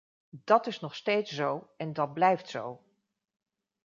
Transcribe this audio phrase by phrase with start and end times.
[0.29, 2.81] Dat is nog steeds zo en dat blijft zo.